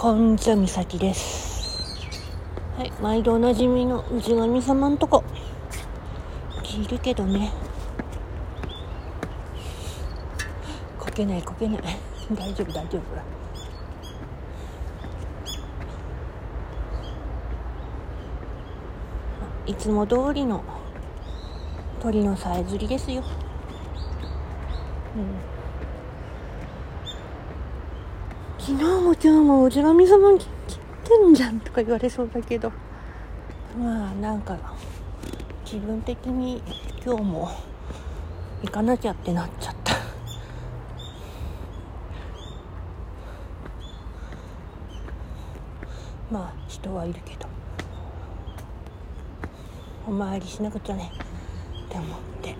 [0.00, 2.08] こんちは、みさきです。
[2.78, 5.22] はい、毎度おなじみの氏神様んとこ。
[6.64, 7.52] 聞いるけどね。
[10.98, 11.82] こけない、こけない。
[12.32, 13.02] 大丈夫、大丈夫。
[19.66, 20.64] いつも通りの
[22.00, 23.22] 鳥のさえずりですよ。
[25.14, 25.18] う
[25.56, 25.59] ん
[28.70, 30.46] 昨日も今日もおじ神様来
[31.02, 32.70] てんじゃんとか言われそうだけど。
[33.76, 34.56] まあなんか
[35.64, 36.62] 自分的に
[37.04, 37.50] 今日も
[38.62, 39.96] 行かなきゃってなっちゃった。
[46.30, 47.48] まあ人はいるけど。
[50.06, 51.10] お参りしなくちゃね
[51.86, 52.06] って思っ
[52.40, 52.58] て、うん。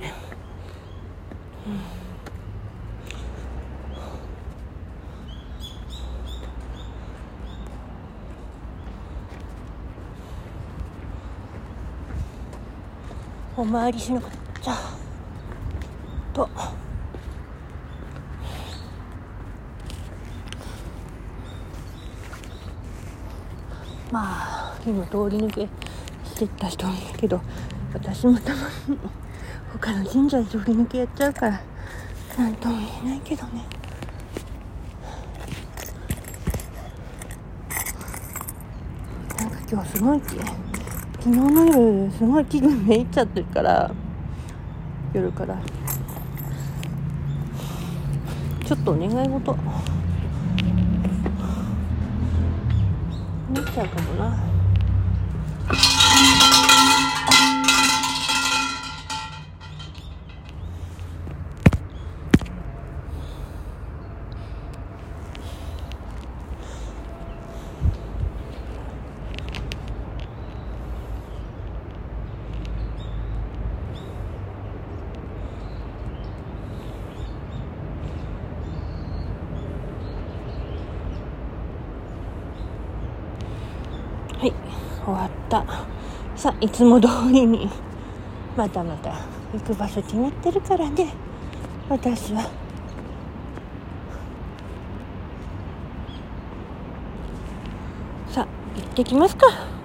[13.61, 14.31] お参りしなくっ
[14.63, 14.75] ちゃ
[16.33, 16.49] と。
[24.11, 25.69] まあ今通り抜け
[26.25, 27.43] してった人もいるけど
[27.93, 28.99] 私もたまに
[29.75, 31.61] 他の神社で通り抜けやっちゃうから
[32.39, 33.67] なんとも言えないけどね。
[39.39, 40.21] なんか今日すごい
[41.23, 43.91] 昨日の夜すごい気分めいっちゃってるから
[45.13, 45.61] 夜から。
[48.65, 49.53] ちょっとお願い事。
[53.53, 54.39] なっちゃうかもな。
[84.41, 84.55] はい
[85.05, 85.63] 終わった。
[86.35, 87.69] さあいつも通りに。
[88.57, 89.13] またまた
[89.53, 91.13] 行く場所決まってるからね。
[91.91, 92.41] 私は。
[98.29, 98.47] さあ
[98.77, 99.80] 行ってきますか。